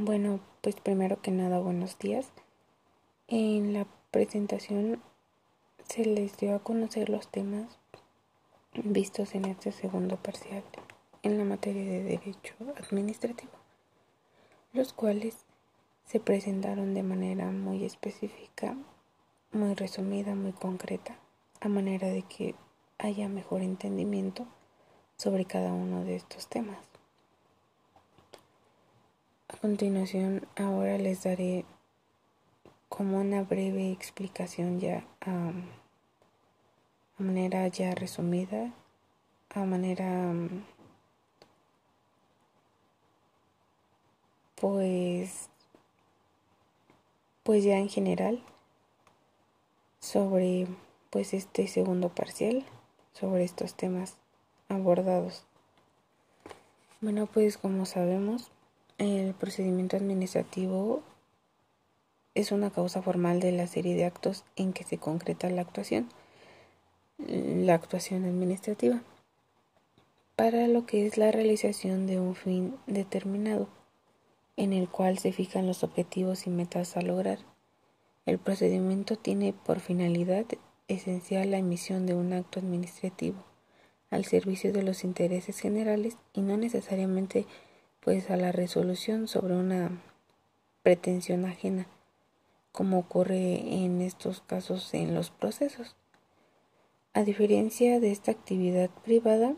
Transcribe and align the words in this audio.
Bueno, 0.00 0.38
pues 0.60 0.76
primero 0.76 1.20
que 1.20 1.32
nada, 1.32 1.58
buenos 1.58 1.98
días. 1.98 2.30
En 3.26 3.72
la 3.72 3.84
presentación 4.12 5.02
se 5.88 6.04
les 6.04 6.36
dio 6.36 6.54
a 6.54 6.60
conocer 6.60 7.08
los 7.08 7.26
temas 7.26 7.66
vistos 8.74 9.34
en 9.34 9.46
este 9.46 9.72
segundo 9.72 10.16
parcial 10.16 10.62
en 11.24 11.36
la 11.36 11.42
materia 11.42 11.82
de 11.82 12.04
derecho 12.04 12.54
administrativo, 12.76 13.50
los 14.72 14.92
cuales 14.92 15.34
se 16.06 16.20
presentaron 16.20 16.94
de 16.94 17.02
manera 17.02 17.50
muy 17.50 17.84
específica, 17.84 18.76
muy 19.50 19.74
resumida, 19.74 20.36
muy 20.36 20.52
concreta, 20.52 21.18
a 21.58 21.68
manera 21.68 22.06
de 22.06 22.22
que 22.22 22.54
haya 22.98 23.28
mejor 23.28 23.62
entendimiento 23.62 24.46
sobre 25.16 25.44
cada 25.44 25.72
uno 25.72 26.04
de 26.04 26.14
estos 26.14 26.46
temas. 26.46 26.97
Continuación, 29.60 30.46
ahora 30.54 30.98
les 30.98 31.24
daré 31.24 31.64
como 32.88 33.18
una 33.18 33.42
breve 33.42 33.90
explicación 33.90 34.78
ya 34.78 35.04
a 35.20 35.50
manera 37.18 37.66
ya 37.66 37.92
resumida, 37.92 38.72
a 39.52 39.64
manera 39.64 40.32
pues 44.54 45.50
pues 47.42 47.64
ya 47.64 47.78
en 47.78 47.88
general 47.88 48.40
sobre 49.98 50.68
pues 51.10 51.34
este 51.34 51.66
segundo 51.66 52.10
parcial 52.10 52.64
sobre 53.12 53.42
estos 53.42 53.74
temas 53.74 54.18
abordados. 54.68 55.42
Bueno, 57.00 57.26
pues 57.26 57.58
como 57.58 57.86
sabemos, 57.86 58.52
el 58.98 59.32
procedimiento 59.34 59.96
administrativo 59.96 61.02
es 62.34 62.52
una 62.52 62.70
causa 62.70 63.00
formal 63.00 63.40
de 63.40 63.52
la 63.52 63.66
serie 63.66 63.94
de 63.94 64.04
actos 64.04 64.44
en 64.56 64.72
que 64.72 64.84
se 64.84 64.98
concreta 64.98 65.48
la 65.50 65.62
actuación, 65.62 66.08
la 67.18 67.74
actuación 67.74 68.24
administrativa, 68.24 69.02
para 70.36 70.68
lo 70.68 70.86
que 70.86 71.06
es 71.06 71.16
la 71.16 71.32
realización 71.32 72.06
de 72.06 72.20
un 72.20 72.34
fin 72.34 72.76
determinado, 72.86 73.68
en 74.56 74.72
el 74.72 74.88
cual 74.88 75.18
se 75.18 75.32
fijan 75.32 75.66
los 75.66 75.84
objetivos 75.84 76.46
y 76.46 76.50
metas 76.50 76.96
a 76.96 77.02
lograr. 77.02 77.38
El 78.26 78.38
procedimiento 78.38 79.16
tiene 79.16 79.52
por 79.52 79.80
finalidad 79.80 80.44
esencial 80.88 81.52
la 81.52 81.58
emisión 81.58 82.06
de 82.06 82.14
un 82.14 82.32
acto 82.32 82.60
administrativo 82.60 83.44
al 84.10 84.24
servicio 84.24 84.72
de 84.72 84.82
los 84.82 85.04
intereses 85.04 85.60
generales 85.60 86.16
y 86.32 86.40
no 86.40 86.56
necesariamente 86.56 87.46
pues 88.08 88.30
a 88.30 88.38
la 88.38 88.52
resolución 88.52 89.28
sobre 89.28 89.54
una 89.54 89.90
pretensión 90.82 91.44
ajena, 91.44 91.86
como 92.72 93.00
ocurre 93.00 93.84
en 93.84 94.00
estos 94.00 94.40
casos 94.40 94.94
en 94.94 95.14
los 95.14 95.28
procesos. 95.28 95.94
A 97.12 97.22
diferencia 97.22 98.00
de 98.00 98.10
esta 98.10 98.30
actividad 98.30 98.88
privada, 99.04 99.56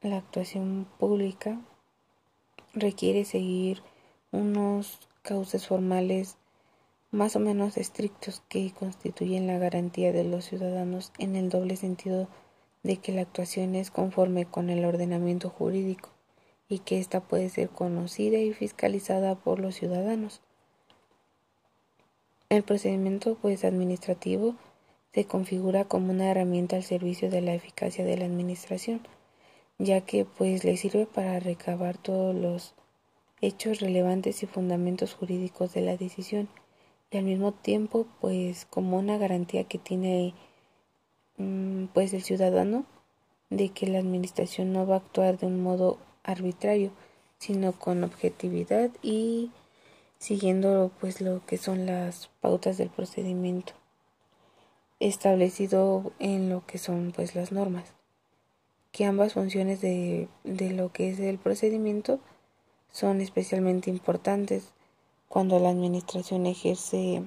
la 0.00 0.16
actuación 0.16 0.86
pública 0.98 1.60
requiere 2.72 3.26
seguir 3.26 3.82
unos 4.30 4.98
cauces 5.20 5.66
formales 5.66 6.38
más 7.10 7.36
o 7.36 7.40
menos 7.40 7.76
estrictos 7.76 8.42
que 8.48 8.72
constituyen 8.72 9.46
la 9.46 9.58
garantía 9.58 10.14
de 10.14 10.24
los 10.24 10.46
ciudadanos 10.46 11.12
en 11.18 11.36
el 11.36 11.50
doble 11.50 11.76
sentido 11.76 12.26
de 12.84 12.96
que 12.96 13.12
la 13.12 13.20
actuación 13.20 13.74
es 13.74 13.90
conforme 13.90 14.46
con 14.46 14.70
el 14.70 14.82
ordenamiento 14.86 15.50
jurídico 15.50 16.11
y 16.72 16.78
que 16.78 16.98
ésta 16.98 17.20
puede 17.20 17.48
ser 17.48 17.68
conocida 17.68 18.38
y 18.38 18.52
fiscalizada 18.52 19.34
por 19.34 19.58
los 19.58 19.74
ciudadanos. 19.74 20.40
El 22.48 22.62
procedimiento 22.62 23.36
pues 23.40 23.64
administrativo 23.64 24.54
se 25.12 25.24
configura 25.24 25.84
como 25.84 26.12
una 26.12 26.30
herramienta 26.30 26.76
al 26.76 26.82
servicio 26.82 27.30
de 27.30 27.40
la 27.40 27.54
eficacia 27.54 28.04
de 28.04 28.16
la 28.16 28.24
administración, 28.24 29.00
ya 29.78 30.02
que 30.02 30.24
pues 30.24 30.64
le 30.64 30.76
sirve 30.76 31.06
para 31.06 31.40
recabar 31.40 31.98
todos 31.98 32.34
los 32.34 32.74
hechos 33.40 33.80
relevantes 33.80 34.42
y 34.42 34.46
fundamentos 34.46 35.14
jurídicos 35.14 35.74
de 35.74 35.82
la 35.82 35.96
decisión 35.96 36.48
y 37.10 37.18
al 37.18 37.24
mismo 37.24 37.52
tiempo 37.52 38.06
pues 38.20 38.66
como 38.66 38.98
una 38.98 39.18
garantía 39.18 39.64
que 39.64 39.78
tiene 39.78 40.34
Mm, 41.38 41.86
pues 41.94 42.12
el 42.12 42.22
ciudadano 42.22 42.84
de 43.50 43.70
que 43.70 43.86
la 43.86 43.98
administración 43.98 44.72
no 44.72 44.86
va 44.86 44.96
a 44.96 44.98
actuar 44.98 45.38
de 45.38 45.46
un 45.46 45.62
modo 45.62 45.98
arbitrario, 46.24 46.90
sino 47.38 47.72
con 47.72 48.04
objetividad 48.04 48.90
y 49.02 49.50
siguiendo 50.18 50.90
pues 51.00 51.20
lo 51.20 51.44
que 51.46 51.58
son 51.58 51.86
las 51.86 52.30
pautas 52.40 52.78
del 52.78 52.90
procedimiento 52.90 53.72
establecido 55.00 56.12
en 56.20 56.48
lo 56.48 56.64
que 56.64 56.78
son 56.78 57.12
pues 57.14 57.34
las 57.34 57.50
normas 57.50 57.92
que 58.92 59.06
ambas 59.06 59.32
funciones 59.32 59.80
de, 59.80 60.28
de 60.44 60.70
lo 60.70 60.92
que 60.92 61.10
es 61.10 61.18
el 61.18 61.38
procedimiento 61.38 62.20
son 62.92 63.20
especialmente 63.20 63.90
importantes 63.90 64.74
cuando 65.28 65.58
la 65.58 65.70
administración 65.70 66.46
ejerce 66.46 67.22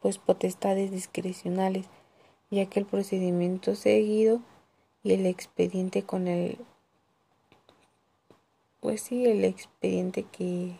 pues 0.00 0.18
potestades 0.18 0.90
discrecionales 0.90 1.86
ya 2.50 2.66
que 2.66 2.80
el 2.80 2.86
procedimiento 2.86 3.74
seguido 3.74 4.40
y 5.02 5.14
el 5.14 5.26
expediente 5.26 6.02
con 6.02 6.28
el 6.28 6.58
pues 8.80 9.02
sí 9.02 9.26
el 9.26 9.44
expediente 9.44 10.24
que 10.24 10.76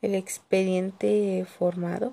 el 0.00 0.14
expediente 0.14 1.44
formado 1.46 2.12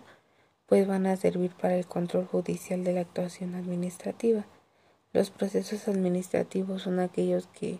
pues 0.65 0.87
van 0.87 1.05
a 1.05 1.15
servir 1.15 1.51
para 1.51 1.75
el 1.75 1.85
control 1.85 2.25
judicial 2.25 2.83
de 2.83 2.93
la 2.93 3.01
actuación 3.01 3.55
administrativa. 3.55 4.45
Los 5.13 5.29
procesos 5.29 5.87
administrativos 5.87 6.81
son 6.81 6.99
aquellos 6.99 7.47
que 7.47 7.79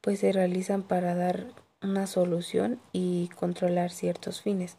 pues 0.00 0.20
se 0.20 0.32
realizan 0.32 0.82
para 0.82 1.14
dar 1.14 1.46
una 1.82 2.06
solución 2.06 2.80
y 2.92 3.28
controlar 3.36 3.90
ciertos 3.90 4.42
fines. 4.42 4.76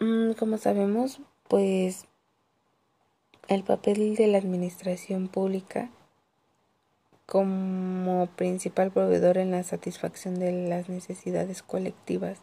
Mm, 0.00 0.32
como 0.32 0.58
sabemos, 0.58 1.20
pues 1.48 2.06
el 3.48 3.62
papel 3.62 4.16
de 4.16 4.26
la 4.26 4.38
administración 4.38 5.28
pública 5.28 5.90
como 7.28 8.26
principal 8.36 8.90
proveedor 8.90 9.36
en 9.36 9.50
la 9.50 9.62
satisfacción 9.62 10.38
de 10.38 10.66
las 10.66 10.88
necesidades 10.88 11.62
colectivas. 11.62 12.38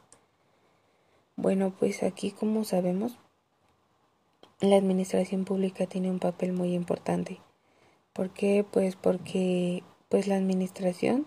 Bueno, 1.36 1.74
pues 1.80 2.04
aquí 2.04 2.30
como 2.30 2.64
sabemos, 2.66 3.18
la 4.62 4.76
administración 4.76 5.44
pública 5.44 5.88
tiene 5.88 6.12
un 6.12 6.20
papel 6.20 6.54
muy 6.54 6.76
importante. 6.76 7.40
¿Por 8.14 8.30
qué? 8.30 8.64
Pues 8.64 8.96
porque 8.96 9.82
pues 10.08 10.28
la 10.28 10.36
administración, 10.36 11.26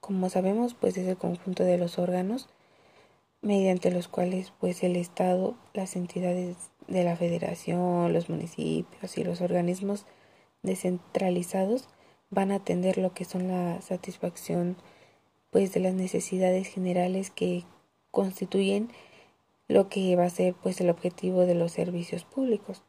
como 0.00 0.28
sabemos, 0.28 0.74
pues 0.74 0.96
es 0.96 1.06
el 1.06 1.16
conjunto 1.16 1.62
de 1.62 1.78
los 1.78 2.00
órganos 2.00 2.48
mediante 3.40 3.92
los 3.92 4.08
cuales 4.08 4.52
pues 4.58 4.82
el 4.82 4.96
Estado, 4.96 5.54
las 5.74 5.94
entidades 5.94 6.56
de 6.88 7.04
la 7.04 7.14
federación, 7.14 8.12
los 8.12 8.28
municipios 8.28 9.16
y 9.16 9.22
los 9.22 9.42
organismos 9.42 10.06
descentralizados 10.64 11.88
van 12.30 12.50
a 12.50 12.56
atender 12.56 12.98
lo 12.98 13.12
que 13.12 13.24
son 13.24 13.48
la 13.48 13.80
satisfacción 13.82 14.76
pues 15.50 15.72
de 15.72 15.80
las 15.80 15.94
necesidades 15.94 16.68
generales 16.68 17.30
que 17.30 17.64
constituyen 18.10 18.90
lo 19.68 19.88
que 19.88 20.14
va 20.16 20.24
a 20.24 20.30
ser 20.30 20.54
pues 20.54 20.80
el 20.80 20.90
objetivo 20.90 21.46
de 21.46 21.54
los 21.54 21.72
servicios 21.72 22.24
públicos. 22.24 22.82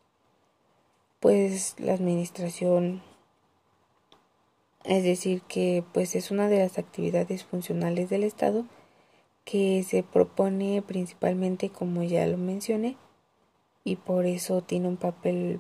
Pues 1.19 1.75
la 1.79 1.93
administración 1.93 3.01
es 4.83 5.03
decir 5.03 5.41
que 5.41 5.83
pues 5.93 6.15
es 6.15 6.31
una 6.31 6.47
de 6.47 6.59
las 6.59 6.77
actividades 6.77 7.43
funcionales 7.43 8.09
del 8.09 8.23
Estado 8.23 8.65
que 9.43 9.83
se 9.83 10.03
propone 10.03 10.81
principalmente 10.81 11.69
como 11.69 12.03
ya 12.03 12.25
lo 12.27 12.37
mencioné 12.37 12.97
y 13.83 13.95
por 13.95 14.25
eso 14.25 14.61
tiene 14.61 14.87
un 14.87 14.97
papel 14.97 15.59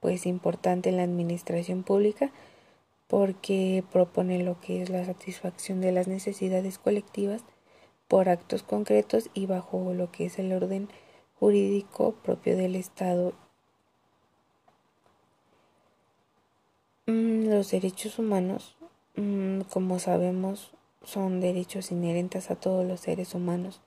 pues 0.00 0.26
importante 0.26 0.90
en 0.90 0.96
la 0.98 1.04
administración 1.04 1.82
pública 1.82 2.30
porque 3.14 3.84
propone 3.92 4.42
lo 4.42 4.60
que 4.60 4.82
es 4.82 4.90
la 4.90 5.04
satisfacción 5.04 5.80
de 5.80 5.92
las 5.92 6.08
necesidades 6.08 6.80
colectivas 6.80 7.44
por 8.08 8.28
actos 8.28 8.64
concretos 8.64 9.30
y 9.34 9.46
bajo 9.46 9.94
lo 9.94 10.10
que 10.10 10.26
es 10.26 10.40
el 10.40 10.52
orden 10.52 10.88
jurídico 11.38 12.16
propio 12.24 12.56
del 12.56 12.74
Estado. 12.74 13.32
Mm, 17.06 17.50
los 17.50 17.70
derechos 17.70 18.18
humanos, 18.18 18.74
mm, 19.14 19.60
como 19.70 20.00
sabemos, 20.00 20.72
son 21.04 21.40
derechos 21.40 21.92
inherentes 21.92 22.50
a 22.50 22.56
todos 22.56 22.84
los 22.84 22.98
seres 22.98 23.36
humanos 23.36 23.80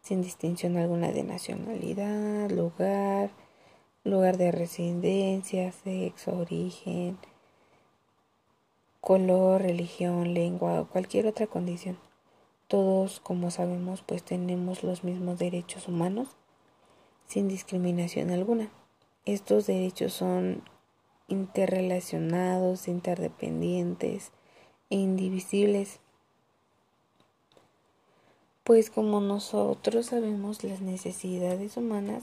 sin 0.00 0.22
distinción 0.22 0.78
alguna 0.78 1.12
de 1.12 1.24
nacionalidad, 1.24 2.48
lugar, 2.50 3.32
lugar 4.02 4.38
de 4.38 4.50
residencia, 4.50 5.72
sexo, 5.72 6.38
origen, 6.38 7.18
color, 9.02 9.60
religión, 9.60 10.32
lengua 10.32 10.80
o 10.80 10.86
cualquier 10.86 11.26
otra 11.26 11.48
condición. 11.48 11.98
todos, 12.68 13.20
como 13.20 13.50
sabemos, 13.50 14.00
pues 14.00 14.22
tenemos 14.22 14.82
los 14.82 15.04
mismos 15.04 15.38
derechos 15.38 15.88
humanos 15.88 16.28
sin 17.26 17.48
discriminación 17.48 18.30
alguna. 18.30 18.70
Estos 19.26 19.66
derechos 19.66 20.14
son 20.14 20.62
interrelacionados, 21.28 22.88
interdependientes 22.88 24.30
e 24.88 24.96
indivisibles. 24.96 25.98
Pues 28.64 28.88
como 28.88 29.20
nosotros 29.20 30.06
sabemos, 30.06 30.62
las 30.62 30.80
necesidades 30.80 31.76
humanas 31.76 32.22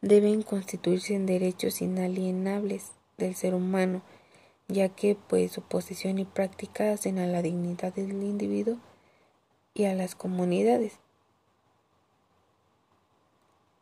deben 0.00 0.42
constituirse 0.42 1.14
en 1.14 1.26
derechos 1.26 1.82
inalienables 1.82 2.95
del 3.18 3.34
ser 3.34 3.54
humano, 3.54 4.02
ya 4.68 4.88
que 4.88 5.14
pues 5.14 5.52
su 5.52 5.62
posesión 5.62 6.18
y 6.18 6.24
práctica 6.24 6.92
hacen 6.92 7.18
a 7.18 7.26
la 7.26 7.42
dignidad 7.42 7.94
del 7.94 8.22
individuo 8.22 8.78
y 9.74 9.84
a 9.84 9.94
las 9.94 10.14
comunidades. 10.14 10.98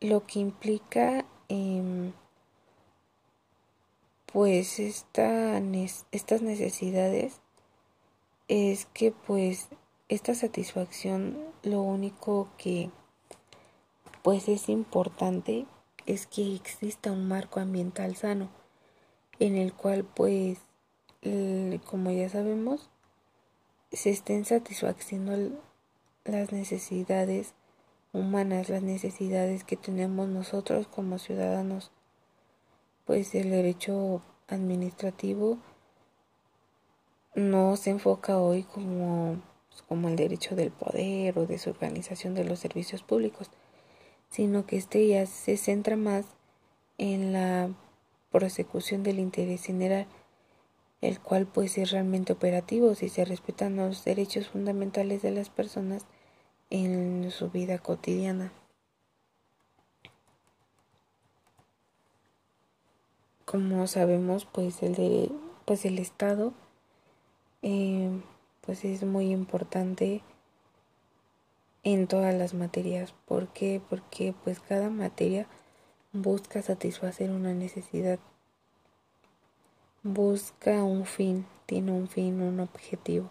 Lo 0.01 0.25
que 0.25 0.39
implica 0.39 1.25
eh, 1.49 2.11
pues 4.31 4.79
esta, 4.79 5.61
estas 6.11 6.41
necesidades 6.41 7.39
es 8.47 8.85
que 8.87 9.11
pues 9.11 9.69
esta 10.09 10.35
satisfacción 10.35 11.37
lo 11.63 11.81
único 11.81 12.49
que 12.57 12.91
pues 14.21 14.49
es 14.49 14.69
importante 14.69 15.65
es 16.05 16.27
que 16.27 16.53
exista 16.53 17.11
un 17.11 17.27
marco 17.27 17.59
ambiental 17.59 18.15
sano 18.15 18.49
en 19.39 19.55
el 19.55 19.73
cual 19.73 20.03
pues 20.03 20.59
como 21.85 22.11
ya 22.11 22.29
sabemos 22.29 22.89
se 23.91 24.11
estén 24.11 24.45
satisfaciendo 24.45 25.57
las 26.23 26.51
necesidades 26.51 27.53
humanas, 28.13 28.69
las 28.69 28.83
necesidades 28.83 29.63
que 29.63 29.75
tenemos 29.75 30.29
nosotros 30.29 30.87
como 30.87 31.17
ciudadanos 31.17 31.91
pues 33.05 33.33
el 33.35 33.49
derecho 33.51 34.21
administrativo 34.47 35.57
no 37.35 37.75
se 37.75 37.91
enfoca 37.91 38.39
hoy 38.39 38.63
como, 38.63 39.41
pues, 39.69 39.81
como 39.83 40.07
el 40.07 40.15
derecho 40.15 40.55
del 40.55 40.71
poder 40.71 41.37
o 41.37 41.45
desorganización 41.45 42.33
de 42.33 42.45
los 42.45 42.59
servicios 42.59 43.03
públicos, 43.03 43.51
sino 44.29 44.65
que 44.65 44.77
este 44.77 45.07
ya 45.07 45.25
se 45.25 45.57
centra 45.57 45.97
más 45.97 46.25
en 46.97 47.33
la 47.33 47.69
prosecución 48.35 49.01
del 49.01 49.19
interés 49.19 49.63
general, 49.63 50.07
el 50.99 51.21
cual 51.21 51.47
pues 51.47 51.77
es 51.77 51.91
realmente 51.91 52.33
operativo 52.33 52.93
si 52.93 53.07
se 53.07 53.23
respetan 53.23 53.77
los 53.77 54.03
derechos 54.03 54.49
fundamentales 54.49 55.21
de 55.21 55.31
las 55.31 55.49
personas 55.49 56.05
en 56.69 57.31
su 57.31 57.49
vida 57.49 57.77
cotidiana. 57.77 58.51
como 63.45 63.87
sabemos 63.87 64.45
pues 64.45 64.83
el 64.83 64.95
de, 64.95 65.31
pues 65.63 65.85
el 65.85 65.97
estado 65.97 66.51
eh, 67.61 68.09
pues 68.59 68.83
es 68.83 69.05
muy 69.05 69.31
importante 69.31 70.23
en 71.83 72.07
todas 72.07 72.35
las 72.35 72.53
materias 72.53 73.13
¿por 73.25 73.47
qué? 73.47 73.81
porque 73.89 74.33
pues 74.43 74.59
cada 74.59 74.89
materia 74.89 75.47
busca 76.15 76.61
satisfacer 76.61 77.29
una 77.29 77.53
necesidad. 77.53 78.19
Busca 80.03 80.83
un 80.83 81.05
fin 81.05 81.45
tiene 81.65 81.91
un 81.91 82.07
fin 82.07 82.41
un 82.41 82.59
objetivo. 82.59 83.29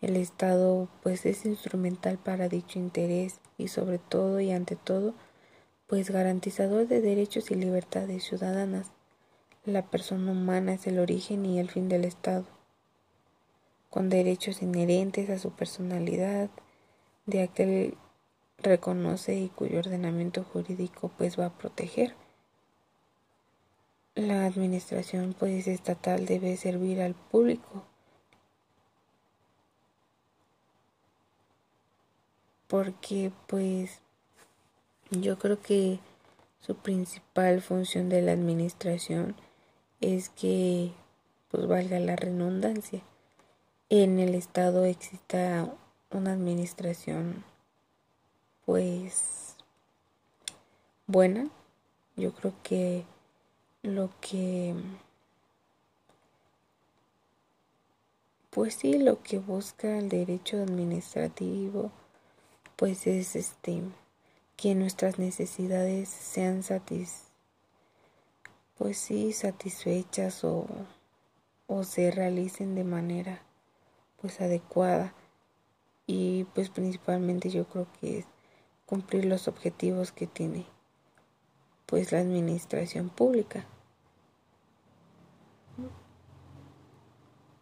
El 0.00 0.16
estado 0.16 0.88
pues 1.02 1.26
es 1.26 1.44
instrumental 1.44 2.18
para 2.18 2.48
dicho 2.48 2.78
interés 2.78 3.40
y 3.58 3.68
sobre 3.68 3.98
todo 3.98 4.40
y 4.40 4.50
ante 4.52 4.76
todo 4.76 5.14
pues 5.86 6.10
garantizador 6.10 6.86
de 6.86 7.00
derechos 7.00 7.50
y 7.50 7.54
libertades 7.54 8.24
ciudadanas. 8.24 8.92
La 9.64 9.82
persona 9.82 10.32
humana 10.32 10.74
es 10.74 10.86
el 10.86 10.98
origen 10.98 11.44
y 11.46 11.58
el 11.58 11.70
fin 11.70 11.88
del 11.88 12.04
Estado, 12.04 12.44
con 13.88 14.10
derechos 14.10 14.60
inherentes 14.60 15.30
a 15.30 15.38
su 15.38 15.52
personalidad, 15.52 16.50
de 17.26 17.42
aquel 17.42 17.96
reconoce 18.64 19.36
y 19.36 19.48
cuyo 19.48 19.78
ordenamiento 19.78 20.42
jurídico 20.42 21.10
pues 21.16 21.38
va 21.38 21.46
a 21.46 21.58
proteger. 21.58 22.14
La 24.16 24.46
administración 24.46 25.34
pues 25.38 25.68
estatal 25.68 26.26
debe 26.26 26.56
servir 26.56 27.00
al 27.00 27.14
público 27.14 27.84
porque 32.68 33.30
pues 33.46 34.00
yo 35.10 35.38
creo 35.38 35.60
que 35.60 36.00
su 36.58 36.74
principal 36.74 37.60
función 37.60 38.08
de 38.08 38.22
la 38.22 38.32
administración 38.32 39.36
es 40.00 40.30
que, 40.30 40.92
pues 41.50 41.66
valga 41.66 41.98
la 42.00 42.16
redundancia, 42.16 43.02
en 43.90 44.18
el 44.18 44.34
Estado 44.34 44.84
exista 44.84 45.72
una 46.10 46.32
administración, 46.32 47.44
pues, 48.66 49.56
buena. 51.06 51.48
Yo 52.16 52.32
creo 52.32 52.54
que 52.62 53.04
lo 53.82 54.10
que, 54.20 54.74
pues 58.50 58.74
sí, 58.74 58.98
lo 58.98 59.22
que 59.22 59.38
busca 59.38 59.98
el 59.98 60.08
derecho 60.08 60.62
administrativo, 60.62 61.90
pues 62.76 63.06
es 63.06 63.36
este, 63.36 63.82
que 64.56 64.74
nuestras 64.74 65.18
necesidades 65.18 66.08
sean 66.08 66.62
satisfechas 66.62 67.24
pues 68.76 68.98
sí 68.98 69.32
satisfechas 69.32 70.44
o, 70.44 70.66
o 71.66 71.84
se 71.84 72.10
realicen 72.10 72.74
de 72.74 72.84
manera 72.84 73.42
pues 74.20 74.40
adecuada 74.40 75.14
y 76.06 76.44
pues 76.54 76.70
principalmente 76.70 77.50
yo 77.50 77.66
creo 77.66 77.86
que 78.00 78.24
cumplir 78.86 79.24
los 79.24 79.48
objetivos 79.48 80.12
que 80.12 80.26
tiene 80.26 80.66
pues 81.86 82.12
la 82.12 82.20
administración 82.20 83.08
pública 83.08 83.66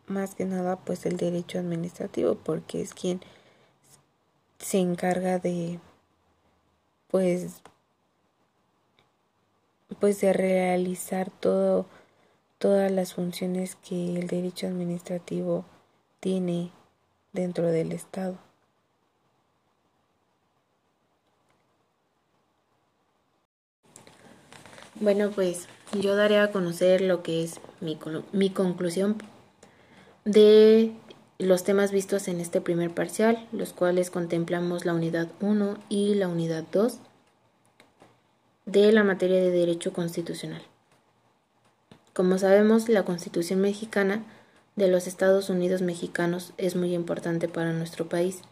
más 0.07 0.35
que 0.35 0.45
nada 0.45 0.77
pues 0.77 1.07
el 1.07 1.17
derecho 1.17 1.59
administrativo 1.59 2.35
porque 2.35 2.83
es 2.83 2.95
quien 2.95 3.21
se 4.59 4.79
encarga 4.79 5.38
de 5.38 5.81
pues 7.09 7.62
pues 10.00 10.21
de 10.21 10.33
realizar 10.33 11.31
todo 11.31 11.87
todas 12.62 12.93
las 12.93 13.14
funciones 13.14 13.75
que 13.75 14.17
el 14.17 14.29
derecho 14.29 14.69
administrativo 14.69 15.64
tiene 16.21 16.71
dentro 17.33 17.67
del 17.67 17.91
Estado. 17.91 18.38
Bueno, 25.02 25.32
pues 25.32 25.66
yo 26.00 26.14
daré 26.14 26.38
a 26.38 26.52
conocer 26.52 27.00
lo 27.00 27.25
que 27.25 27.42
es 27.42 27.59
mi, 27.80 27.99
mi 28.30 28.50
conclusión 28.50 29.16
de 30.25 30.92
los 31.40 31.64
temas 31.64 31.90
vistos 31.90 32.28
en 32.28 32.38
este 32.38 32.61
primer 32.61 32.94
parcial, 32.94 33.49
los 33.50 33.73
cuales 33.73 34.12
contemplamos 34.12 34.85
la 34.85 34.94
unidad 34.94 35.26
1 35.40 35.76
y 35.88 36.14
la 36.14 36.28
unidad 36.28 36.62
2 36.71 36.99
de 38.66 38.92
la 38.92 39.02
materia 39.02 39.38
de 39.38 39.50
derecho 39.50 39.92
constitucional. 39.92 40.62
Como 42.14 42.38
sabemos, 42.38 42.88
la 42.88 43.04
Constitución 43.04 43.61
mexicana 43.61 44.23
de 44.76 44.87
los 44.87 45.09
Estados 45.09 45.50
Unidos 45.50 45.82
mexicanos 45.82 46.52
es 46.59 46.76
muy 46.76 46.94
importante 46.94 47.49
para 47.49 47.73
nuestro 47.73 48.09
país 48.09 48.42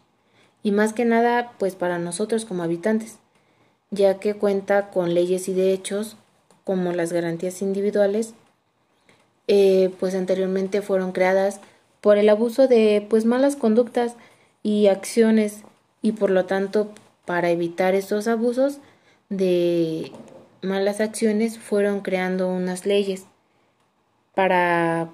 y 0.63 0.73
más 0.73 0.91
que 0.91 1.05
nada 1.05 1.53
pues 1.59 1.75
para 1.75 1.97
nosotros 1.97 2.43
como 2.43 2.63
habitantes, 2.63 3.19
ya 3.89 4.19
que 4.19 4.33
cuenta 4.33 4.89
con 4.89 5.13
leyes 5.13 5.47
y 5.47 5.53
derechos 5.53 6.17
como 6.63 6.91
las 6.91 7.11
garantías 7.13 7.61
individuales, 7.61 8.33
eh, 9.47 9.91
pues 9.99 10.15
anteriormente 10.15 10.81
fueron 10.81 11.11
creadas 11.11 11.59
por 11.99 12.17
el 12.17 12.29
abuso 12.29 12.67
de 12.67 13.05
pues 13.09 13.25
malas 13.25 13.55
conductas 13.55 14.15
y 14.63 14.87
acciones 14.87 15.63
y 16.01 16.13
por 16.13 16.29
lo 16.29 16.45
tanto 16.45 16.91
para 17.25 17.49
evitar 17.49 17.95
estos 17.95 18.27
abusos 18.27 18.79
de 19.29 20.11
malas 20.61 20.99
acciones 20.99 21.57
fueron 21.59 22.01
creando 22.01 22.49
unas 22.49 22.85
leyes 22.85 23.25
para 24.35 25.09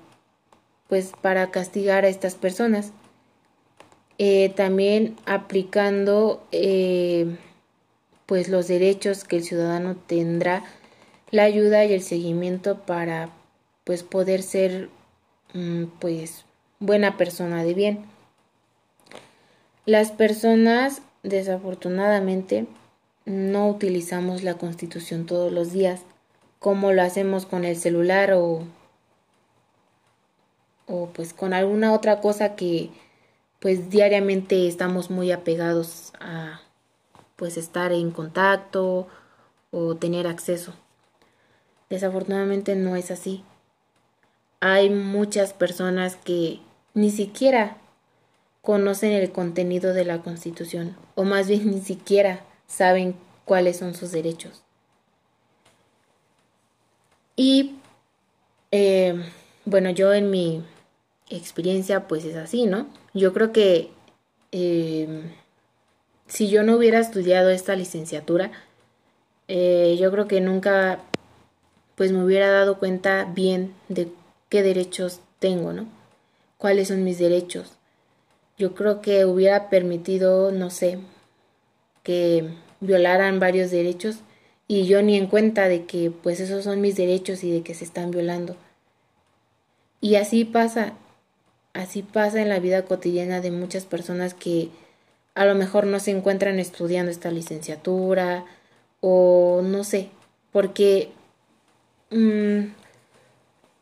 pues 0.88 1.12
para 1.22 1.52
castigar 1.52 2.06
a 2.06 2.10
estas 2.10 2.36
personas. 2.36 2.92
Eh, 4.20 4.50
también 4.56 5.16
aplicando 5.26 6.44
eh, 6.52 7.38
pues 8.26 8.50
los 8.50 8.68
derechos 8.68 9.24
que 9.26 9.38
el 9.38 9.44
ciudadano 9.44 9.96
tendrá 9.96 10.64
la 11.32 11.44
ayuda 11.44 11.86
y 11.86 11.94
el 11.94 12.02
seguimiento 12.02 12.80
para 12.80 13.30
pues 13.84 14.04
poder 14.04 14.44
ser 14.44 14.90
mm, 15.54 15.86
pues 16.00 16.46
buena 16.80 17.18
persona 17.18 17.64
de 17.64 17.74
bien 17.74 18.06
Las 19.86 20.12
personas, 20.12 21.02
desafortunadamente, 21.24 22.68
no 23.26 23.70
utilizamos 23.70 24.44
la 24.44 24.56
constitución 24.56 25.26
todos 25.26 25.52
los 25.52 25.72
días, 25.72 26.02
como 26.60 26.92
lo 26.92 27.02
hacemos 27.02 27.46
con 27.46 27.66
el 27.66 27.76
celular 27.78 28.34
o, 28.34 28.64
o 30.88 31.08
pues 31.14 31.34
con 31.34 31.54
alguna 31.54 31.94
otra 31.94 32.20
cosa 32.22 32.56
que 32.56 32.90
pues 33.60 33.90
diariamente 33.90 34.68
estamos 34.68 35.10
muy 35.10 35.32
apegados 35.32 36.14
a 36.20 36.62
pues 37.36 37.58
estar 37.58 37.92
en 37.92 38.12
contacto 38.12 39.08
o 39.72 39.96
tener 39.96 40.28
acceso. 40.28 40.74
Desafortunadamente 41.90 42.76
no 42.76 42.96
es 42.96 43.12
así. 43.12 43.44
Hay 44.60 44.90
muchas 44.90 45.54
personas 45.54 46.16
que 46.16 46.60
ni 46.94 47.12
siquiera 47.12 47.78
conocen 48.62 49.12
el 49.12 49.32
contenido 49.32 49.94
de 49.94 50.04
la 50.04 50.22
Constitución 50.22 50.98
o 51.16 51.24
más 51.24 51.48
bien 51.48 51.72
ni 51.72 51.82
siquiera 51.82 52.44
saben 52.66 53.16
cuáles 53.46 53.78
son 53.78 53.94
sus 53.94 54.12
derechos. 54.12 54.64
Y 57.36 57.76
eh, 58.72 59.24
bueno, 59.64 59.92
yo 59.92 60.14
en 60.14 60.32
mi 60.32 60.64
experiencia 61.30 62.08
pues 62.08 62.26
es 62.26 62.36
así, 62.36 62.66
¿no? 62.66 62.88
Yo 63.14 63.32
creo 63.32 63.54
que 63.54 63.92
eh, 64.52 65.32
si 66.28 66.50
yo 66.50 66.64
no 66.64 66.76
hubiera 66.76 67.00
estudiado 67.00 67.50
esta 67.50 67.76
licenciatura, 67.76 68.52
eh, 69.48 69.98
yo 70.00 70.12
creo 70.12 70.28
que 70.28 70.42
nunca 70.42 71.00
pues 71.98 72.12
me 72.12 72.24
hubiera 72.24 72.52
dado 72.52 72.78
cuenta 72.78 73.26
bien 73.26 73.74
de 73.90 74.10
qué 74.50 74.62
derechos 74.62 75.20
tengo, 75.40 75.74
¿no? 75.74 75.88
Cuáles 76.60 76.90
son 76.90 77.04
mis 77.04 77.18
derechos. 77.18 77.72
Yo 78.56 78.76
creo 78.76 79.02
que 79.02 79.26
hubiera 79.26 79.68
permitido, 79.70 80.52
no 80.52 80.70
sé, 80.70 81.00
que 82.04 82.54
violaran 82.82 83.40
varios 83.40 83.72
derechos 83.72 84.18
y 84.68 84.86
yo 84.86 85.02
ni 85.02 85.18
en 85.18 85.26
cuenta 85.26 85.68
de 85.68 85.86
que 85.86 86.12
pues 86.12 86.40
esos 86.40 86.64
son 86.64 86.82
mis 86.82 86.96
derechos 86.96 87.44
y 87.44 87.52
de 87.52 87.64
que 87.64 87.74
se 87.74 87.86
están 87.86 88.12
violando. 88.12 88.56
Y 90.00 90.16
así 90.18 90.46
pasa, 90.46 90.94
así 91.74 92.04
pasa 92.04 92.44
en 92.44 92.50
la 92.50 92.60
vida 92.60 92.86
cotidiana 92.86 93.42
de 93.42 93.50
muchas 93.50 93.86
personas 93.86 94.36
que 94.36 94.70
a 95.34 95.46
lo 95.46 95.56
mejor 95.56 95.88
no 95.88 96.00
se 96.00 96.12
encuentran 96.12 96.60
estudiando 96.60 97.10
esta 97.10 97.32
licenciatura 97.32 98.46
o 99.02 99.62
no 99.64 99.84
sé, 99.84 100.10
porque 100.52 101.12
mmm, 102.12 102.66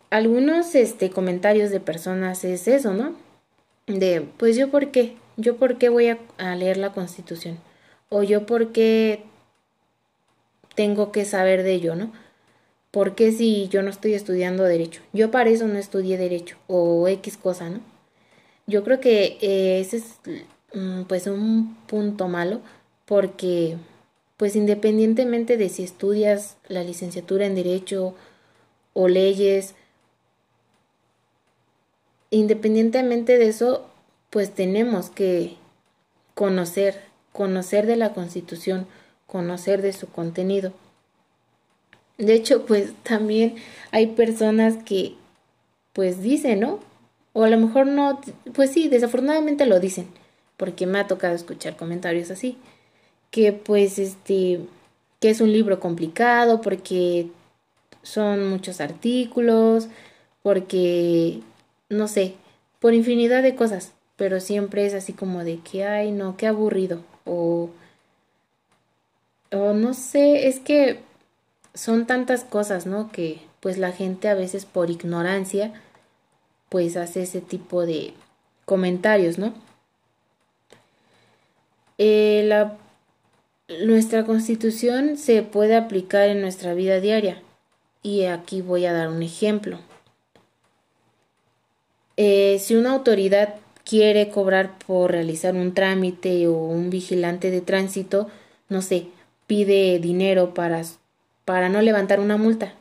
algunos 0.10 0.76
este, 0.76 1.10
comentarios 1.10 1.72
de 1.72 1.80
personas 1.80 2.44
es 2.46 2.68
eso, 2.68 2.94
¿no? 2.94 3.16
De, 3.88 4.22
pues 4.38 4.56
yo 4.56 4.72
por 4.72 4.92
qué, 4.92 5.18
yo 5.38 5.58
por 5.58 5.78
qué 5.78 5.90
voy 5.90 6.08
a, 6.08 6.56
leer 6.56 6.78
la 6.78 6.94
constitución, 6.94 7.60
o 8.10 8.24
yo 8.24 8.46
por 8.46 8.72
qué 8.72 9.24
tengo 10.76 11.12
que 11.12 11.26
saber 11.26 11.64
de 11.64 11.74
ello, 11.74 11.96
¿no? 11.96 12.12
¿Por 12.92 13.16
qué 13.16 13.32
si 13.32 13.68
yo 13.68 13.82
no 13.82 13.90
estoy 13.90 14.14
estudiando 14.14 14.64
derecho? 14.64 15.02
Yo 15.12 15.32
para 15.32 15.50
eso 15.50 15.68
no 15.68 15.78
estudié 15.78 16.18
derecho 16.18 16.58
o 16.68 17.08
X 17.10 17.38
cosa, 17.38 17.70
¿no? 17.70 17.82
Yo 18.68 18.84
creo 18.84 19.00
que 19.00 19.38
eh, 19.42 19.82
ese 19.82 19.98
es 19.98 20.20
mm, 20.74 21.04
pues 21.04 21.28
un 21.28 21.76
punto 21.88 22.28
malo 22.30 22.62
porque 23.06 23.78
pues 24.38 24.56
independientemente 24.56 25.58
de 25.58 25.70
si 25.70 25.84
estudias 25.84 26.58
la 26.68 26.84
licenciatura 26.84 27.46
en 27.46 27.56
derecho 27.56 28.16
o 28.94 29.08
leyes, 29.08 29.76
independientemente 32.30 33.38
de 33.38 33.48
eso, 33.48 33.90
pues 34.30 34.54
tenemos 34.54 35.10
que 35.10 35.56
conocer, 36.34 37.02
conocer 37.32 37.86
de 37.86 37.96
la 37.96 38.14
Constitución, 38.14 38.88
conocer 39.28 39.82
de 39.82 39.94
su 39.94 40.08
contenido. 40.08 40.74
De 42.18 42.34
hecho, 42.34 42.66
pues 42.66 42.94
también 43.04 43.56
hay 43.92 44.08
personas 44.08 44.76
que 44.84 45.16
pues 45.94 46.22
dicen, 46.22 46.60
¿no? 46.60 46.80
O 47.32 47.44
a 47.44 47.50
lo 47.50 47.58
mejor 47.58 47.88
no, 47.88 48.22
pues 48.54 48.72
sí, 48.72 48.90
desafortunadamente 48.90 49.66
lo 49.66 49.80
dicen, 49.80 50.08
porque 50.58 50.86
me 50.86 51.00
ha 51.00 51.08
tocado 51.08 51.36
escuchar 51.36 51.78
comentarios 51.78 52.32
así, 52.32 52.58
que 53.36 53.52
pues 53.52 54.00
este, 54.00 54.62
que 55.20 55.30
es 55.30 55.42
un 55.42 55.52
libro 55.52 55.82
complicado, 55.82 56.62
porque 56.62 57.28
son 58.02 58.48
muchos 58.48 58.80
artículos, 58.80 59.90
porque, 60.42 61.42
no 61.90 62.08
sé, 62.08 62.36
por 62.80 62.94
infinidad 62.94 63.44
de 63.44 63.54
cosas, 63.54 63.92
pero 64.16 64.40
siempre 64.40 64.86
es 64.86 64.94
así 64.94 65.12
como 65.12 65.44
de 65.44 65.60
que, 65.60 65.84
ay, 65.84 66.14
no, 66.14 66.38
qué 66.38 66.48
aburrido, 66.48 67.04
o 67.26 67.72
o 69.52 69.74
no 69.74 69.94
sé, 69.94 70.48
es 70.48 70.62
que 70.62 71.02
son 71.74 72.08
tantas 72.08 72.46
cosas, 72.46 72.86
¿no? 72.86 73.12
Que 73.12 73.42
pues 73.60 73.78
la 73.78 73.92
gente 73.92 74.30
a 74.30 74.34
veces 74.34 74.66
por 74.66 74.90
ignorancia 74.90 75.74
pues 76.70 76.96
hace 76.96 77.24
ese 77.24 77.42
tipo 77.42 77.86
de 77.86 78.14
comentarios, 78.64 79.38
¿no? 79.38 79.54
Eh, 81.98 82.44
la, 82.46 82.78
nuestra 83.68 84.26
constitución 84.26 85.18
se 85.18 85.42
puede 85.42 85.76
aplicar 85.76 86.30
en 86.30 86.42
nuestra 86.42 86.74
vida 86.74 87.00
diaria 87.00 87.42
y 88.04 88.26
aquí 88.26 88.62
voy 88.62 88.86
a 88.86 88.94
dar 88.94 89.10
un 89.10 89.24
ejemplo. 89.24 89.80
Eh, 92.18 92.58
si 92.60 92.76
una 92.76 92.92
autoridad 92.92 93.56
quiere 93.84 94.30
cobrar 94.30 94.78
por 94.80 95.12
realizar 95.12 95.56
un 95.56 95.74
trámite 95.74 96.48
o 96.48 96.54
un 96.54 96.90
vigilante 96.90 97.52
de 97.52 97.62
tránsito, 97.62 98.30
no 98.70 98.82
sé, 98.82 99.08
pide 99.48 100.00
dinero 100.00 100.54
para, 100.54 100.84
para 101.44 101.70
no 101.70 101.82
levantar 101.82 102.20
una 102.20 102.38
multa. 102.38 102.74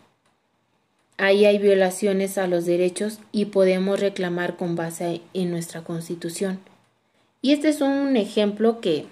Ahí 1.16 1.46
hay 1.46 1.58
violaciones 1.58 2.38
a 2.38 2.46
los 2.46 2.66
derechos 2.66 3.20
y 3.32 3.46
podemos 3.46 4.00
reclamar 4.00 4.56
con 4.56 4.76
base 4.76 5.20
en 5.32 5.50
nuestra 5.50 5.82
constitución. 5.82 6.58
Y 7.40 7.52
este 7.52 7.68
es 7.68 7.80
un 7.80 8.16
ejemplo 8.16 8.80
que 8.80 9.06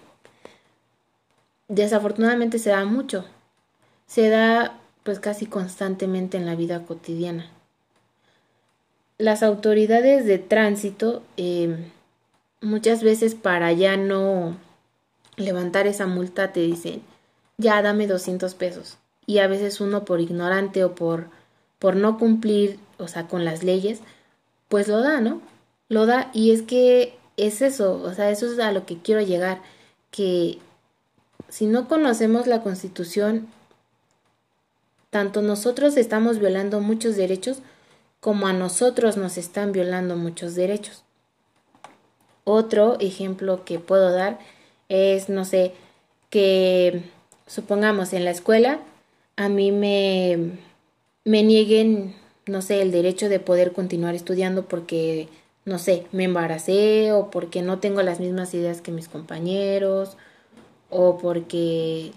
desafortunadamente 1.69 2.59
se 2.59 2.71
da 2.71 2.85
mucho. 2.85 3.25
Se 4.07 4.29
da 4.29 4.79
pues 5.03 5.21
casi 5.21 5.47
constantemente 5.47 6.37
en 6.37 6.47
la 6.47 6.55
vida 6.55 6.85
cotidiana. 6.85 7.51
Las 9.19 9.43
autoridades 9.43 10.27
de 10.27 10.39
tránsito 10.39 11.23
eh, 11.37 11.91
muchas 12.61 13.03
veces 13.03 13.35
para 13.35 13.73
ya 13.73 13.97
no 13.97 14.57
levantar 15.37 15.87
esa 15.87 16.07
multa 16.07 16.53
te 16.53 16.61
dicen 16.61 17.03
ya 17.59 17.81
dame 17.83 18.07
200 18.07 18.55
pesos. 18.55 18.99
Y 19.27 19.39
a 19.39 19.47
veces 19.47 19.81
uno 19.81 20.05
por 20.05 20.21
ignorante 20.21 20.85
o 20.85 20.95
por, 20.95 21.29
por 21.79 21.97
no 21.97 22.19
cumplir, 22.19 22.79
o 22.99 23.09
sea, 23.09 23.29
con 23.29 23.45
las 23.45 23.63
leyes, 23.63 24.01
pues 24.69 24.89
lo 24.89 25.01
da, 25.01 25.21
¿no? 25.21 25.41
Lo 25.89 26.07
da 26.07 26.31
y 26.33 26.53
es 26.53 26.63
que 26.63 27.17
es 27.37 27.63
eso, 27.63 28.03
o 28.03 28.13
sea, 28.15 28.31
eso 28.31 28.53
es 28.53 28.59
a 28.59 28.73
lo 28.73 28.85
que 28.85 28.99
quiero 28.99 29.21
llegar, 29.21 29.63
que 30.11 30.59
si 31.53 31.67
no 31.67 31.87
conocemos 31.87 32.47
la 32.47 32.63
constitución, 32.63 33.47
tanto 35.11 35.43
nosotros 35.43 35.99
estamos 35.99 36.39
violando 36.39 36.81
muchos 36.81 37.15
derechos 37.15 37.59
como 38.21 38.47
a 38.47 38.55
nosotros 38.55 39.19
nos 39.19 39.37
están 39.37 39.71
violando 39.71 40.17
muchos 40.17 40.55
derechos. 40.55 41.05
Otro 42.45 42.99
ejemplo 43.01 43.67
que 43.67 43.79
puedo 43.79 44.11
dar 44.13 44.39
es, 44.89 45.29
no 45.29 45.45
sé, 45.45 45.75
que 46.31 47.03
supongamos 47.47 48.15
en 48.15 48.25
la 48.25 48.31
escuela, 48.31 48.81
a 49.37 49.51
mí 49.51 49.73
me, 49.73 50.53
me 51.27 51.43
nieguen, 51.43 52.17
no 52.47 52.63
sé, 52.63 52.81
el 52.81 52.93
derecho 52.93 53.29
de 53.29 53.41
poder 53.41 53.73
continuar 53.75 54.15
estudiando 54.15 54.65
porque, 54.69 55.29
no 55.67 55.79
sé, 55.79 56.07
me 56.13 56.25
embaracé 56.25 57.13
o 57.13 57.31
porque 57.31 57.61
no 57.61 57.79
tengo 57.79 58.01
las 58.01 58.21
mismas 58.21 58.55
ideas 58.55 58.81
que 58.81 58.91
mis 58.91 59.11
compañeros 59.11 60.17
o 60.93 61.19
porque 61.19 62.13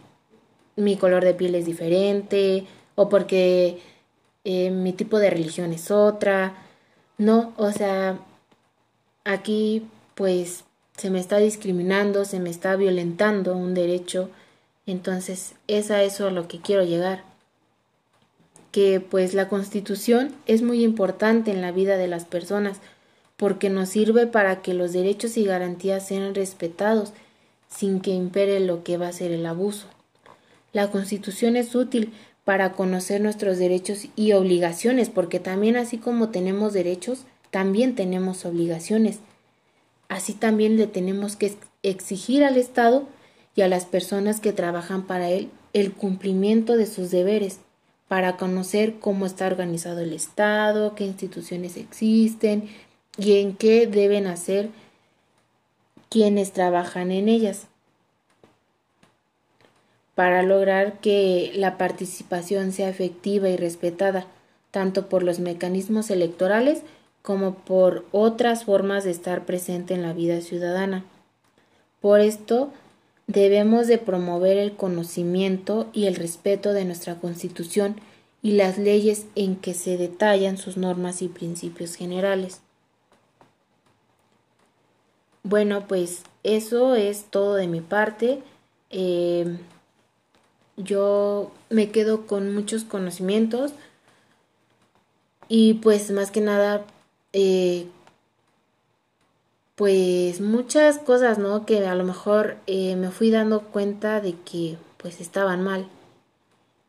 mi 0.75 0.97
color 0.97 1.23
de 1.23 1.33
piel 1.33 1.55
es 1.55 1.65
diferente 1.65 2.67
o 2.95 3.09
porque 3.09 3.79
eh, 4.43 4.71
mi 4.71 4.93
tipo 4.93 5.19
de 5.19 5.29
religión 5.29 5.73
es 5.73 5.89
otra. 5.91 6.53
No, 7.17 7.53
o 7.57 7.71
sea, 7.71 8.19
aquí 9.23 9.87
pues 10.13 10.65
se 10.97 11.09
me 11.09 11.19
está 11.19 11.37
discriminando, 11.37 12.25
se 12.25 12.39
me 12.39 12.49
está 12.49 12.75
violentando 12.75 13.55
un 13.57 13.73
derecho 13.73 14.29
entonces, 14.85 15.55
es 15.67 15.89
a 15.89 16.03
eso 16.03 16.27
a 16.27 16.31
lo 16.31 16.47
que 16.47 16.59
quiero 16.59 16.83
llegar. 16.83 17.23
Que 18.71 18.99
pues 18.99 19.33
la 19.33 19.49
constitución 19.49 20.35
es 20.45 20.61
muy 20.61 20.83
importante 20.83 21.51
en 21.51 21.61
la 21.61 21.71
vida 21.71 21.97
de 21.97 22.07
las 22.07 22.25
personas 22.25 22.79
porque 23.37 23.69
nos 23.69 23.89
sirve 23.89 24.27
para 24.27 24.61
que 24.61 24.73
los 24.73 24.93
derechos 24.93 25.37
y 25.37 25.43
garantías 25.43 26.07
sean 26.07 26.35
respetados 26.35 27.13
sin 27.67 27.99
que 27.99 28.11
impere 28.11 28.59
lo 28.59 28.83
que 28.83 28.97
va 28.97 29.07
a 29.07 29.13
ser 29.13 29.31
el 29.31 29.45
abuso. 29.45 29.87
La 30.73 30.91
constitución 30.91 31.55
es 31.55 31.73
útil 31.75 32.13
para 32.43 32.73
conocer 32.73 33.21
nuestros 33.21 33.57
derechos 33.57 34.07
y 34.15 34.33
obligaciones 34.33 35.09
porque 35.09 35.39
también 35.39 35.77
así 35.77 35.97
como 35.97 36.29
tenemos 36.29 36.73
derechos, 36.73 37.25
también 37.49 37.95
tenemos 37.95 38.45
obligaciones. 38.45 39.19
Así 40.07 40.33
también 40.33 40.77
le 40.77 40.87
tenemos 40.87 41.35
que 41.35 41.55
exigir 41.81 42.43
al 42.43 42.57
Estado 42.57 43.07
y 43.55 43.61
a 43.61 43.67
las 43.67 43.85
personas 43.85 44.39
que 44.39 44.53
trabajan 44.53 45.07
para 45.07 45.29
él 45.29 45.49
el 45.73 45.91
cumplimiento 45.91 46.77
de 46.77 46.85
sus 46.85 47.11
deberes, 47.11 47.59
para 48.07 48.37
conocer 48.37 48.95
cómo 48.99 49.25
está 49.25 49.47
organizado 49.47 50.01
el 50.01 50.13
Estado, 50.13 50.93
qué 50.95 51.05
instituciones 51.05 51.75
existen 51.75 52.69
y 53.17 53.39
en 53.39 53.55
qué 53.55 53.87
deben 53.87 54.27
hacer 54.27 54.69
quienes 56.15 56.53
trabajan 56.53 57.11
en 57.11 57.27
ellas 57.27 57.67
para 60.15 60.43
lograr 60.43 61.01
que 61.01 61.51
la 61.55 61.77
participación 61.77 62.71
sea 62.71 62.87
efectiva 62.87 63.49
y 63.49 63.57
respetada, 63.57 64.25
tanto 64.71 65.09
por 65.09 65.23
los 65.23 65.39
mecanismos 65.39 66.09
electorales 66.09 66.83
como 67.21 67.55
por 67.55 68.05
otras 68.13 68.63
formas 68.63 69.03
de 69.03 69.11
estar 69.11 69.43
presente 69.43 69.93
en 69.93 70.03
la 70.03 70.13
vida 70.13 70.39
ciudadana. 70.39 71.03
Por 71.99 72.21
esto, 72.21 72.71
debemos 73.27 73.87
de 73.87 73.97
promover 73.97 74.55
el 74.55 74.73
conocimiento 74.77 75.89
y 75.91 76.05
el 76.05 76.15
respeto 76.15 76.71
de 76.71 76.85
nuestra 76.85 77.15
Constitución 77.15 77.97
y 78.41 78.53
las 78.53 78.77
leyes 78.77 79.25
en 79.35 79.57
que 79.57 79.73
se 79.73 79.97
detallan 79.97 80.57
sus 80.57 80.77
normas 80.77 81.21
y 81.21 81.27
principios 81.27 81.95
generales. 81.95 82.61
Bueno, 85.45 85.85
pues 85.87 86.23
eso 86.41 86.95
es 86.95 87.25
todo 87.25 87.53
de 87.53 87.67
mi 87.67 87.79
parte. 87.79 88.41
Eh, 88.89 89.59
yo 90.75 91.51
me 91.69 91.91
quedo 91.91 92.25
con 92.25 92.51
muchos 92.51 92.83
conocimientos 92.83 93.71
y 95.47 95.75
pues 95.75 96.09
más 96.09 96.31
que 96.31 96.41
nada 96.41 96.83
eh, 97.31 97.87
pues 99.75 100.41
muchas 100.41 100.97
cosas 100.97 101.37
no 101.37 101.63
que 101.67 101.85
a 101.85 101.93
lo 101.93 102.03
mejor 102.05 102.57
eh, 102.65 102.95
me 102.95 103.11
fui 103.11 103.29
dando 103.29 103.61
cuenta 103.65 104.21
de 104.21 104.33
que 104.33 104.77
pues 104.97 105.21
estaban 105.21 105.63
mal. 105.63 105.87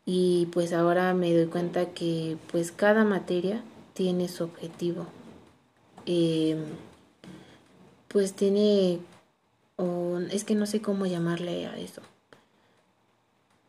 Y 0.07 0.47
pues 0.47 0.73
ahora 0.73 1.13
me 1.13 1.35
doy 1.35 1.47
cuenta 1.47 1.91
que 1.91 2.39
pues 2.51 2.73
cada 2.73 3.05
materia 3.05 3.63
tiene 3.93 4.29
su 4.29 4.45
objetivo. 4.45 5.07
Em, 6.07 6.65
pues 8.17 8.33
tiene 8.33 8.99
es 10.31 10.45
que 10.45 10.55
no 10.55 10.65
sé 10.65 10.81
cómo 10.81 11.05
llamarle 11.05 11.67
a 11.67 11.77
eso 11.77 12.01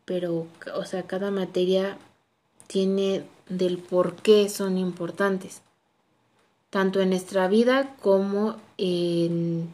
pero, 0.08 0.48
o 0.74 0.86
sea, 0.86 1.04
cada 1.04 1.32
materia 1.32 1.98
tiene 2.68 3.26
del 3.50 3.78
por 3.78 4.16
qué 4.16 4.48
son 4.48 4.78
importantes, 4.78 5.64
tanto 6.70 7.02
en 7.02 7.10
nuestra 7.10 7.50
vida 7.50 7.94
como 8.02 8.56
en, 8.78 9.68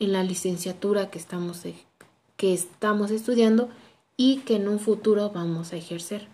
en 0.00 0.12
la 0.12 0.22
licenciatura 0.22 1.10
que 1.10 1.18
estamos, 1.18 1.64
que 2.38 2.54
estamos 2.54 3.10
estudiando 3.10 3.68
y 4.16 4.38
que 4.38 4.56
en 4.56 4.68
un 4.68 4.80
futuro 4.80 5.28
vamos 5.28 5.74
a 5.74 5.76
ejercer. 5.76 6.28